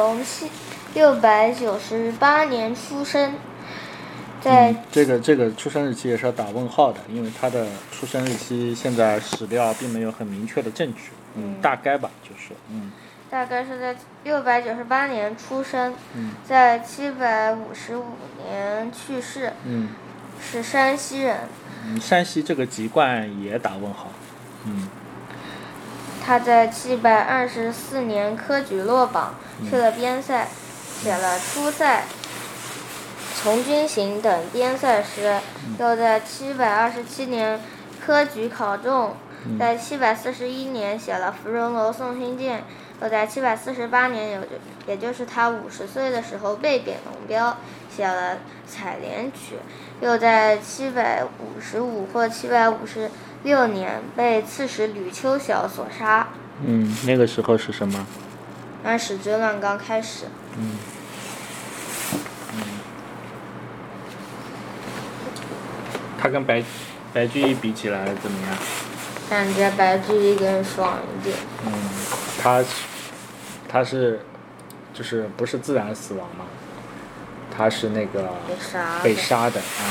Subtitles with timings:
[0.00, 0.50] 从西
[0.94, 3.34] 六百九十八年出生，
[4.40, 12.90] 在、嗯，这个这个出生日期也是要打问号的，因为他的出生日期现在史料并没有很明确的证据，嗯，嗯大概吧，就是，嗯
[13.28, 13.94] 大概是在
[14.24, 18.04] 六百九十八年出生，嗯在七百五十五
[18.48, 19.90] 年去世，嗯
[20.40, 21.36] 是山西人。
[21.86, 24.08] 嗯，山西这个籍贯也打问号，
[24.64, 24.88] 嗯
[26.24, 29.34] 他在七百二十四年科举落榜，
[29.68, 30.46] 去了边塞，
[31.02, 31.98] 写了《出塞》
[33.42, 35.40] 《从军行》等边塞诗。
[35.78, 37.60] 又在七百二十七年
[38.04, 39.16] 科举考中，
[39.58, 42.58] 在七百四十一年写了《芙蓉楼送辛渐》。
[43.02, 44.48] 又在七百四十八年，有就
[44.86, 47.56] 也就是他五十岁的时候被贬龙标，
[47.94, 48.34] 写了
[48.66, 49.54] 《采莲曲》。
[50.04, 53.10] 又在七百五十五或七百五十
[53.42, 56.28] 六年被刺史吕秋晓所杀。
[56.64, 58.06] 嗯，那个时候是什么？
[58.82, 60.24] 安史之乱刚开始，
[60.56, 60.78] 嗯
[66.18, 66.62] 他跟白
[67.14, 68.56] 白居易比起来怎么样？
[69.30, 71.36] 感觉白居易更爽一点。
[71.66, 71.72] 嗯，
[72.40, 72.64] 他
[73.68, 74.20] 他是
[74.94, 76.46] 就是不是自然死亡嘛？
[77.56, 78.30] 他是那个
[79.02, 79.84] 被杀的啊。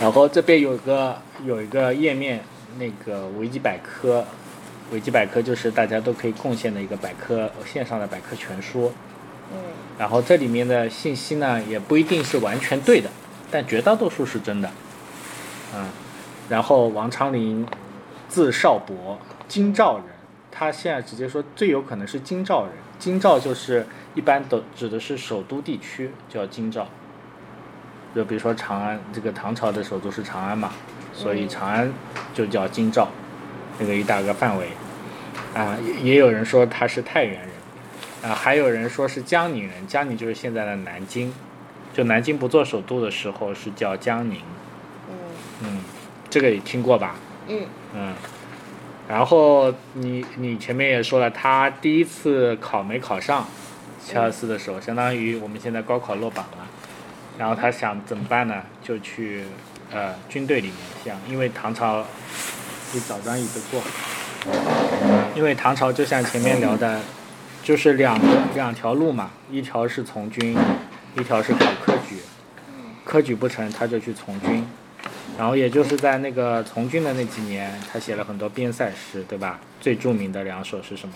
[0.00, 2.44] 然后这边有个有一个页面，
[2.78, 4.24] 那个维基百科，
[4.92, 8.92] 维基百科就是大家都可以贡献的一个百科线上的百科全书。
[9.52, 9.58] 嗯
[9.96, 13.08] 然后这里面的信息呢，也不一定是完全对的，
[13.50, 14.68] 但绝大多数是真的。
[15.72, 15.86] 嗯，
[16.48, 17.64] 然后王昌龄，
[18.28, 20.06] 字少伯，京兆人。
[20.56, 22.72] 他现在直接说最有可能是京兆人。
[22.98, 26.86] 京兆就是一般都指的是首都地区，叫京兆。
[28.14, 30.70] 就比如说长安，这个唐朝的首都是长安嘛，
[31.12, 31.92] 所以嗯长安
[32.32, 33.08] 就叫京兆，
[33.80, 34.68] 那个一大个范围。
[35.52, 37.50] 啊，也也有人说他是太原人。
[38.22, 41.34] 啊，还有人说是江宁人，江宁就是现在的南京，
[41.92, 44.40] 就南京不做首都的时候是叫江宁，
[45.10, 45.16] 嗯
[45.64, 45.80] 嗯，
[46.30, 47.16] 这个也听过吧？
[47.48, 48.14] 嗯嗯，
[49.06, 53.46] 然后你你前面也说了，他第一次考没考上，
[54.02, 56.66] 七二四的时候，相当于我们现在高考落榜了，
[57.36, 58.62] 然后他想怎么办呢？
[58.82, 59.44] 就去
[59.92, 62.02] 呃军队里面，想因为唐朝，
[62.92, 63.82] 你找张椅子坐，
[65.34, 67.00] 因为唐朝就像前面聊的，
[67.62, 70.56] 就是两个两条路嘛，一条是从军，
[71.18, 72.16] 一条是考科举，
[73.04, 74.66] 科举不成他就去从军。
[75.36, 79.58] 然后也就是在那个从军的那几年，他写了很多边塞诗，对吧？
[79.80, 81.14] 最著名的两首是什么？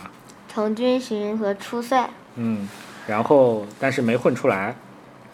[0.48, 2.10] 从军行和出塞。
[2.34, 2.68] 嗯，
[3.06, 4.74] 然后但是没混出来，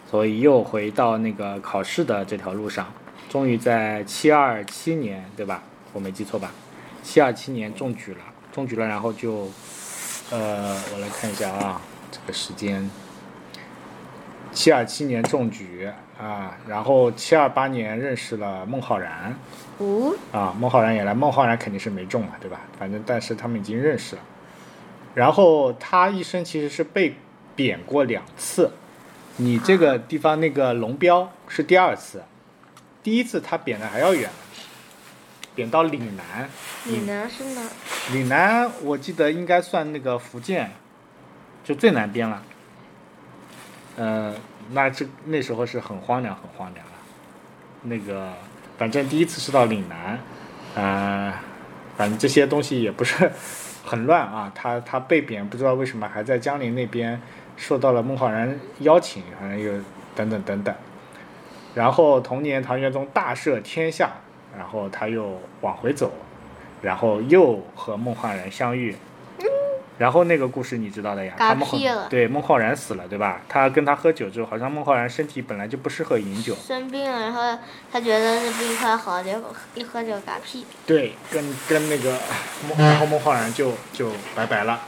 [0.09, 2.93] 所以又回到那个考试的这条路上，
[3.27, 5.63] 终于在七二七年，对吧？
[5.91, 6.51] 我没记错吧？
[7.01, 8.19] 七二七年中举了，
[8.51, 9.49] 中举了，然后就，
[10.29, 11.81] 呃，我来看一下啊，
[12.11, 12.89] 这个时间，
[14.55, 19.37] 七二七年中举啊，然后七二八年认识了孟浩然，
[19.79, 22.61] 哦，啊，孟浩然也来，孟浩然肯定是没中嘛，对吧？
[22.79, 24.21] 反正但是他们已经认识了。
[25.13, 27.15] 然后他一生其实是被
[27.53, 28.71] 贬过两次，
[29.35, 32.23] 你这个地方那个龙标是第二次，
[33.03, 34.29] 第一次他贬的还要远，
[35.53, 36.49] 贬到岭南。
[36.85, 37.61] 岭南是哪？
[38.13, 40.71] 岭南我记得应该算那个福建，
[41.65, 42.41] 就最南边了。
[43.97, 44.33] 呃，
[44.71, 46.91] 那这那时候是很荒凉，很荒凉了。
[47.83, 48.33] 那个，
[48.77, 50.19] 反正第一次是到岭南，
[50.75, 51.33] 呃，
[51.95, 53.31] 反正这些东西也不是
[53.85, 54.51] 很乱啊。
[54.53, 57.21] 他他被贬，不知道为什么还在江陵那边
[57.55, 59.71] 受到了孟浩然邀请，反正又
[60.15, 60.75] 等等等等。
[61.73, 64.11] 然后同年唐玄宗大赦天下，
[64.57, 66.11] 然后他又往回走，
[66.81, 68.95] 然后又和孟浩然相遇。
[69.97, 71.69] 然后那个故事你知道的呀，嗝他孟
[72.09, 73.41] 对孟浩然死了，对吧？
[73.47, 77.57] 他跟他喝酒之后，好像孟浩然身体本来就不适合饮酒，生病了，然后
[77.91, 80.65] 他觉得这病快好，结果一喝酒嗝屁。
[80.85, 82.17] 对，跟跟那个
[82.67, 84.81] 孟，然后孟浩然就就拜拜了。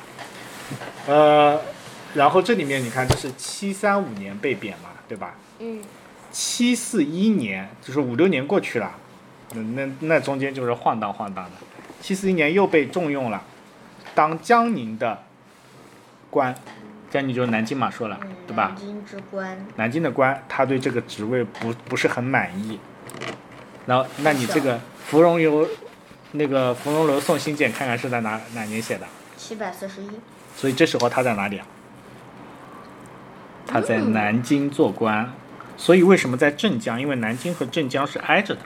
[1.08, 1.62] 呃，
[2.16, 5.36] 然后这里面你看，这是七三五年被贬嘛，对吧？
[5.60, 5.82] 嗯
[6.30, 8.92] 七四一年，就是五六年过去了，
[9.54, 11.52] 那那那中间就是晃荡晃荡的。
[12.02, 13.42] 七四一年又被重用了，
[14.18, 15.26] 当江宁的
[16.32, 16.56] 官，
[17.12, 18.76] 江宁就是南京嘛，说了嗯，对吧南？
[18.76, 19.56] 京之官。
[19.76, 22.80] 南京的官，他对这个职位不不是很满意。
[23.86, 25.68] 然后，那你这个芙蓉游，
[26.32, 29.06] 那个芙蓉楼送辛渐，看看是在哪哪年写的？
[29.38, 30.10] 七百四十一。
[30.56, 31.68] 所以这时候他在哪里啊？
[33.68, 35.32] 他在嗯南京做官，
[35.78, 37.00] 所以为什么在镇江？
[37.00, 38.62] 因为南京和镇江是挨着的，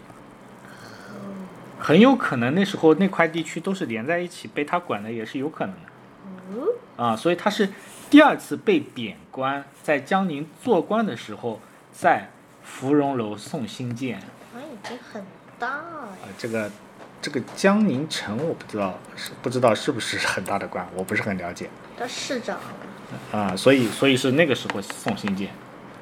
[1.81, 7.03] 很有可能那时候那块地区都是连在一起，被他管的也是有可能的。
[7.03, 7.67] 啊，所以他是
[8.07, 11.59] 第二次被贬官，在江宁做官的时候，
[11.91, 12.29] 在
[12.63, 14.21] 芙蓉楼送辛渐。
[14.53, 15.23] 官已经很
[15.57, 16.09] 大了。
[16.21, 16.69] 啊，这个
[17.19, 21.67] 这个江宁城我不知道是不知道是不是很大的官，我不是很了解
[21.97, 22.59] 这市长。
[23.31, 25.49] 啊，所以所以是那个时候送辛渐，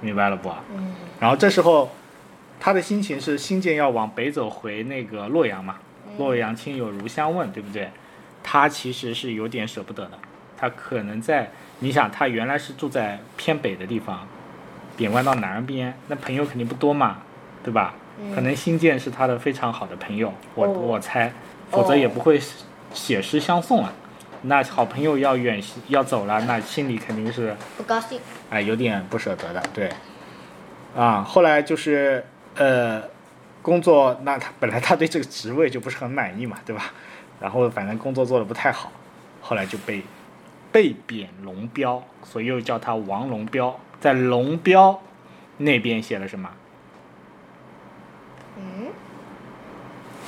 [0.01, 0.49] 明白了不？
[0.75, 1.89] 嗯然后这时候
[2.59, 5.75] 他的心情是新建要往北走回那个洛阳嘛，
[6.17, 7.89] 洛阳亲友如相问，对不对？
[8.43, 10.11] 他其实是有点舍不得的，
[10.57, 14.27] 他可能在你想他原来是住在偏北的地方，
[14.97, 17.19] 贬官到南边，那朋友肯定不多嘛，
[17.63, 17.93] 对吧？
[18.21, 21.31] 嗯可能新建是他的非常好的朋友，我、哦我猜，
[21.71, 22.37] 否则也不会
[22.93, 23.93] 写诗相送啊。
[24.41, 28.19] 那好朋友要远行要走了，那心里肯定是不高兴。
[28.49, 29.89] 哎有点不舍得的，对。
[30.97, 32.25] 啊，后来就是
[32.59, 33.01] 呃，
[33.61, 36.91] 工作那他本来他对这个职位就不是很满意嘛，对吧？
[37.39, 38.91] 然后反正工作做的不太好，
[39.41, 40.03] 后来就被
[40.71, 45.01] 被贬龙标，所以又叫他王龙标，在龙标
[45.57, 46.49] 那边写了什么？
[48.57, 48.87] 嗯，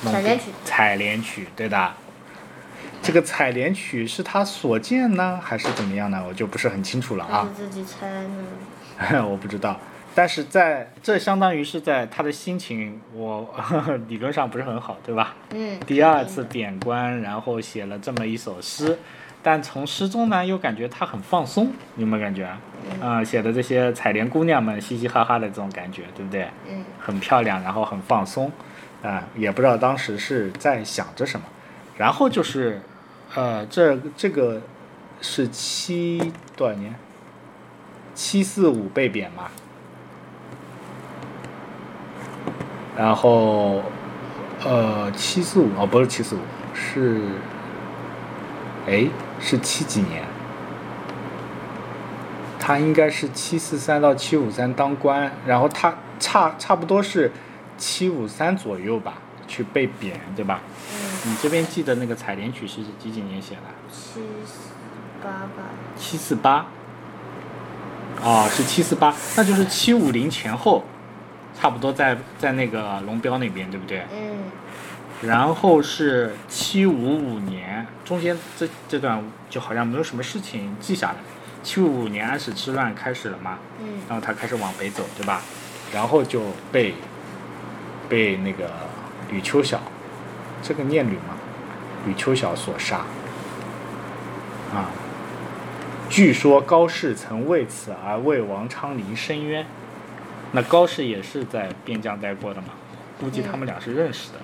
[0.04, 1.92] 龙采莲曲采莲曲，对的。
[3.02, 6.24] 这个采莲曲是他所见呢，还是怎么样呢？
[6.26, 7.46] 我就不是很清楚了啊。
[7.54, 9.26] 自己猜呢？
[9.28, 9.78] 我不知道，
[10.14, 13.54] 但是在这相当于是在他的心情，我
[14.08, 15.34] 理论上不是很好，对吧？
[15.54, 15.78] 嗯。
[15.86, 18.98] 第二次贬官，然后写了这么一首诗，
[19.42, 22.60] 但从诗中呢又感觉他很放松，你有没有感觉啊？
[23.00, 26.48] 啊、写的这些采莲姑娘们嘻嘻哈哈的这种感觉，对不对？
[26.68, 28.50] 嗯很漂亮，然后很放松，
[29.02, 31.46] 啊、也不知道当时是在想着什么。
[31.96, 32.80] 然后就是，
[33.34, 34.60] 呃，这这个
[35.20, 36.94] 是七多少年？
[38.14, 39.50] 七四五被贬嘛。
[42.96, 43.82] 然后，
[44.62, 46.40] 呃，七四五哦，不是七四五，
[46.74, 47.22] 是，
[48.86, 49.06] 哎，
[49.40, 50.22] 是七几年？
[52.58, 57.32] 他应该是七四三到七五三当官，然后他差差不多是
[57.76, 59.14] 七五三左右吧，
[59.48, 60.60] 去被贬，对吧？
[60.92, 63.62] 嗯，你这边记得那个采莲曲是几几年写的？
[63.90, 64.70] 七四
[65.22, 65.70] 八吧。
[65.96, 66.66] 七四八。
[68.22, 70.84] 哦，是七四八，那就是七五零前后，
[71.58, 74.04] 差不多在在那个龙标那边，对不对？
[74.12, 74.50] 嗯
[75.22, 81.14] 然后是七五五年，中间这这段就好像没有什么事情记下来。
[81.62, 85.40] 七五五年安史之乱开始了嘛，嗯然后他开始往北走，对吧？
[85.94, 86.94] 然后就被
[88.08, 88.68] 被那个
[89.30, 89.80] 吕秋晓，
[90.60, 91.36] 这个念吕吗？
[92.04, 92.96] 吕秋晓所杀。
[94.74, 94.90] 啊，
[96.10, 99.64] 据说高适曾为此而为王昌龄申冤。
[100.52, 102.68] 那高适也是在边疆待过的嘛，
[103.18, 104.38] 估计他们俩是认识的。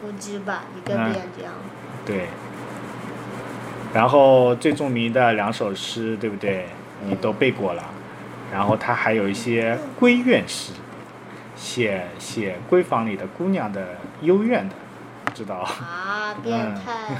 [0.00, 1.52] 估计吧，一个嗯边疆。
[2.06, 2.26] 对。
[3.92, 6.66] 然后最著名的两首诗，对不对？
[7.04, 7.84] 你都背过了。
[8.52, 10.72] 然后他还有一些闺怨诗，
[11.56, 14.74] 写写闺房里的姑娘的幽怨的，
[15.34, 15.56] 知道？
[15.56, 17.16] 啊，变态！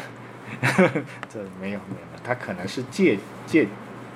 [1.32, 3.66] 这没有没有，他可能是借借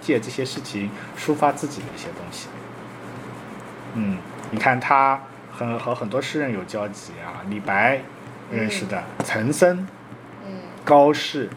[0.00, 2.48] 借这些事情抒发自己的一些东西。
[3.94, 4.18] 嗯，
[4.50, 5.20] 你看他
[5.56, 8.00] 很和很多诗人有交集啊，李白
[8.50, 9.86] 认识的，岑参、
[10.46, 10.52] 嗯，
[10.84, 11.48] 高适、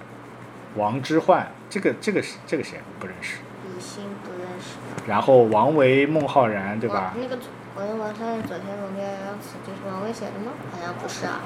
[0.76, 3.38] 王之涣，这个这个是这个谁不认识。
[3.66, 4.78] 李欣不认识。
[5.08, 7.14] 然后王维、孟浩然，对吧？
[7.20, 10.52] 那个左文王上左天龙标要死，就是王维写的吗？
[10.72, 11.40] 好像不是啊。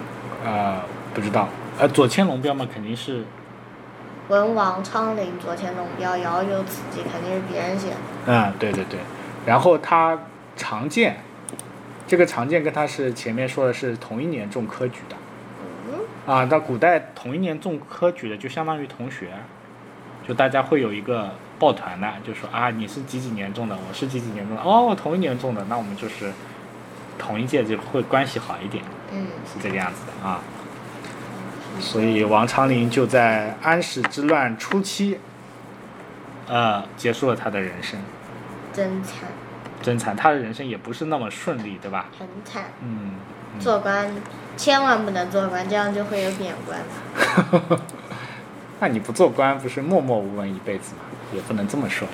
[0.46, 0.82] 呃，
[1.14, 1.48] 不知道。
[1.80, 3.24] 呃，左迁龙标嘛，肯定是
[4.30, 7.96] 文王昌龄左迁龙标遥有此寄，肯定是别人写的。
[8.28, 9.00] 嗯，对对对。
[9.46, 10.18] 然后他
[10.62, 11.18] 常见，
[12.08, 15.16] 这个常见跟他是前面说的是同一年中科举的。
[15.90, 19.32] 嗯，啊，到古代同一年中科举的就相当于同学，
[20.28, 26.32] 就大家会有一个抱团的，就说啊你是几几年中的，我是几几年中的，哦同一年中的，那我们就是
[27.18, 30.40] 同一届就会关系好一点，嗯，是这个样子的啊。
[31.80, 35.18] 所以王昌龄就在安史之乱初期，
[36.48, 38.00] 呃，结束了他的人生，
[38.72, 39.30] 真惨，
[39.82, 42.06] 真惨，他的人生也不是那么顺利，对吧？
[42.20, 42.66] 很惨。
[42.82, 43.16] 嗯，
[43.56, 44.10] 嗯做官
[44.56, 46.80] 千万不能做官，这样就会有贬官。
[48.80, 51.02] 那你不做官，不是默默无闻一辈子吗？
[51.34, 52.08] 也不能这么说。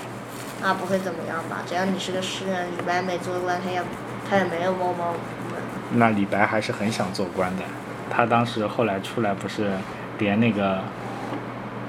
[0.64, 1.60] 啊，不会怎么样吧？
[1.68, 3.82] 只要你是个诗人，李白没做官，他也
[4.30, 5.62] 他也没有默默无闻。
[5.94, 7.64] 那李白还是很想做官的，
[8.10, 9.72] 他当时后来出来不是
[10.18, 10.82] 连那个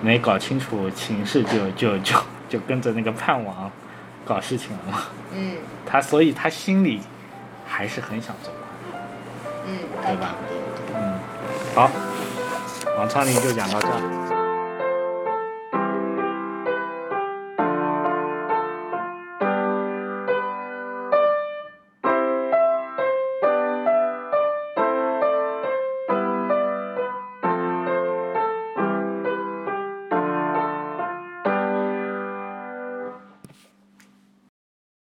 [0.02, 2.16] 没搞清楚情势就就就
[2.49, 3.70] 就跟着那个叛王
[4.28, 4.99] 搞事情了嘛？
[5.32, 5.56] 嗯
[5.87, 7.00] 他所以他心里
[7.66, 9.02] 还是很想做官。
[9.66, 10.35] 嗯，对吧。
[10.94, 11.18] 嗯，
[11.75, 11.90] 好，
[12.99, 14.27] 王昌龄就讲到这儿。